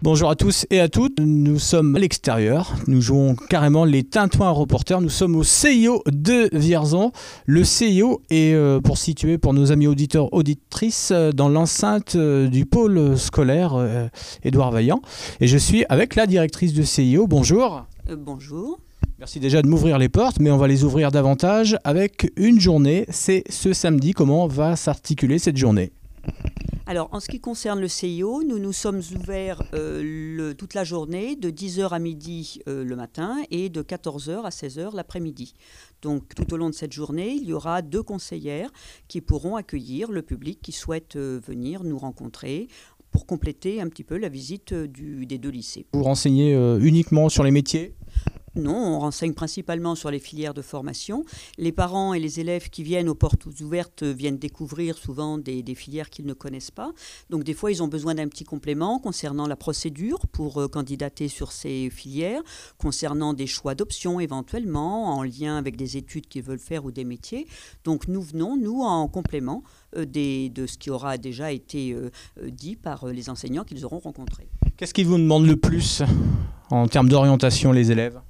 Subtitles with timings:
[0.00, 1.18] Bonjour à tous et à toutes.
[1.18, 2.72] Nous sommes à l'extérieur.
[2.86, 5.00] Nous jouons carrément les Tintouins reporters.
[5.00, 7.10] Nous sommes au CIO de Vierzon.
[7.46, 12.46] Le CIO est, euh, pour situer pour nos amis auditeurs auditrices, euh, dans l'enceinte euh,
[12.46, 14.06] du pôle scolaire euh,
[14.44, 15.02] Édouard Vaillant.
[15.40, 17.26] Et je suis avec la directrice de CIO.
[17.26, 17.84] Bonjour.
[18.08, 18.78] Euh, bonjour.
[19.18, 23.04] Merci déjà de m'ouvrir les portes, mais on va les ouvrir davantage avec une journée.
[23.08, 24.12] C'est ce samedi.
[24.12, 25.90] Comment va s'articuler cette journée?
[26.88, 31.36] Alors, en ce qui concerne le CIO, nous nous sommes ouverts euh, toute la journée,
[31.36, 35.52] de 10h à midi euh, le matin et de 14h à 16h l'après-midi.
[36.00, 38.70] Donc, tout au long de cette journée, il y aura deux conseillères
[39.06, 42.68] qui pourront accueillir le public qui souhaite euh, venir nous rencontrer
[43.10, 45.84] pour compléter un petit peu la visite des deux lycées.
[45.92, 47.97] Vous renseignez uniquement sur les métiers?
[48.58, 51.24] Non, on renseigne principalement sur les filières de formation.
[51.58, 56.10] Les parents et les élèves qui viennent aux portes ouvertes viennent découvrir souvent des, filières
[56.10, 56.92] qu'ils ne connaissent pas.
[57.30, 61.28] Donc des fois, ils ont besoin d'un petit complément concernant la procédure pour euh, candidater
[61.28, 62.42] sur ces filières,
[62.78, 67.04] concernant des choix d'options éventuellement, en lien avec des études qu'ils veulent faire ou des
[67.04, 67.46] métiers.
[67.84, 69.62] Donc nous venons, nous, en complément
[69.96, 72.10] euh, de ce qui aura déjà été euh,
[72.50, 74.48] dit par les enseignants qu'ils auront rencontrés.
[74.76, 76.02] Qu'est-ce qui vous demande le plus
[76.70, 78.20] en termes d'orientation, les élèves?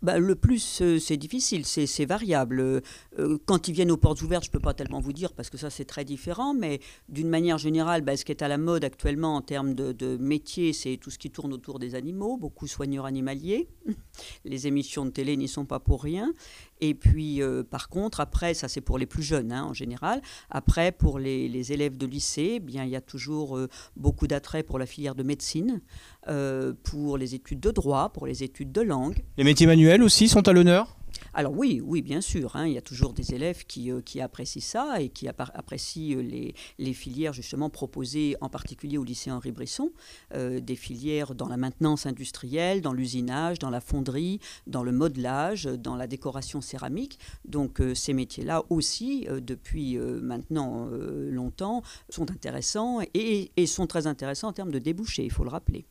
[0.00, 2.60] Bah, le plus, euh, c'est difficile, c'est variable.
[2.60, 5.50] Euh, quand ils viennent aux portes ouvertes, je ne peux pas tellement vous dire parce
[5.50, 8.58] que ça, c'est très différent, mais d'une manière générale, bah, ce qui est à la
[8.58, 12.68] mode actuellement en termes de, métier, c'est tout ce qui tourne autour des animaux, beaucoup
[12.68, 13.68] soigneurs animaliers.
[14.44, 16.32] Les émissions de télé n'y sont pas pour rien.
[16.80, 20.22] Et puis, euh, par contre, après, ça c'est pour les plus jeunes hein, en général.
[20.48, 23.58] Après, pour les, élèves de lycée, eh bien, il y a toujours
[23.96, 25.80] beaucoup d'attrait pour la filière de médecine,
[26.28, 29.24] euh, pour les études de droit, pour les études de langue.
[29.36, 30.94] Les métiers manuels aussi sont à l'honneur?
[31.34, 32.56] Alors oui, oui, bien sûr.
[32.56, 36.18] hein, il y a toujours des élèves qui, euh, qui apprécient ça et qui apprécient
[36.18, 39.90] euh, les, les filières justement proposées en particulier au lycée Henri Brisson,
[40.34, 45.64] euh, des filières dans la maintenance industrielle, dans l'usinage, dans la fonderie, dans le modelage,
[45.64, 47.18] dans la décoration céramique.
[47.44, 54.48] Donc euh, ces métiers-là aussi, depuis maintenant longtemps, sont intéressants et, et sont très intéressants
[54.48, 55.86] en termes de débouchés, il faut le rappeler.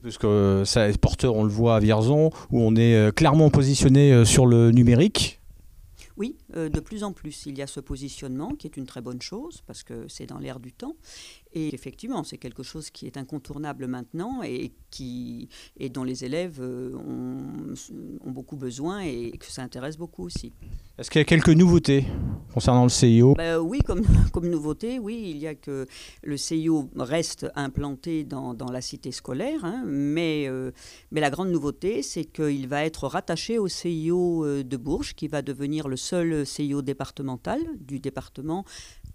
[0.00, 3.10] Parce que euh, ça est porteur, on le voit à Vierzon, où on est euh,
[3.10, 5.40] clairement positionné euh, sur le numérique.
[6.16, 9.22] Oui, de plus en plus, il y a ce positionnement qui est une très bonne
[9.22, 10.94] chose parce que c'est dans l'air du temps.
[11.54, 15.48] Et effectivement, c'est quelque chose qui est incontournable maintenant et, qui,
[15.78, 17.74] et dont les élèves euh, ont,
[18.24, 20.52] ont beaucoup besoin et que ça intéresse beaucoup aussi.
[20.98, 22.04] Est-ce qu'il y a quelques nouveautés
[22.52, 24.02] concernant le CIO Ben oui, comme,
[24.32, 25.86] comme nouveauté, oui, il y a que
[26.22, 30.70] le CIO reste implanté dans, dans la cité scolaire, hein, mais, euh,
[31.10, 35.28] mais la grande nouveauté, c'est qu'il va être rattaché au CIO euh, de Bourges, qui
[35.28, 38.64] va devenir le seul CIO départemental du département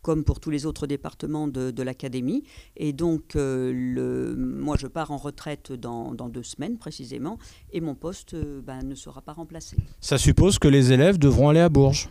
[0.08, 2.44] comme pour tous les autres départements de, l'académie.
[2.78, 7.38] Et donc, euh, moi, je pars en retraite dans, dans deux semaines précisément,
[7.74, 9.76] et mon poste euh, ben, ne sera pas remplacé.
[10.00, 12.10] Ça suppose que les élèves devront aller à Bourges.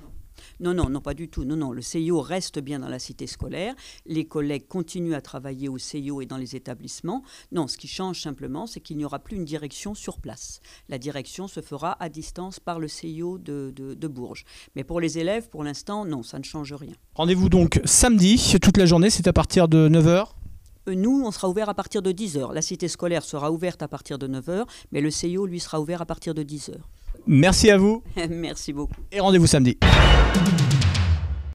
[0.61, 1.45] Non, non, non, pas du tout.
[1.45, 3.75] Non, non, le CIO reste bien dans la cité scolaire.
[4.07, 7.23] Les collègues continuent à travailler au CIO et dans les établissements.
[7.53, 10.61] Non, ce qui change simplement, c'est qu'il n'y aura plus une direction sur place.
[10.89, 14.45] La direction se fera à distance par le CIO de, de- de Bourges.
[14.75, 16.95] Mais pour les élèves, pour l'instant, non, ça ne change rien.
[17.15, 20.29] Rendez-vous donc samedi, toute la journée, c'est à partir de 9h.
[20.89, 22.53] Euh, Nous, on sera ouvert à partir de 10h.
[22.55, 26.01] La cité scolaire sera ouverte à partir de 9h, mais le CIO, lui, sera ouvert
[26.01, 26.75] à partir de 10h.
[27.27, 28.95] Merci à vous Merci beaucoup.
[29.13, 29.79] et rendez-vous samedi.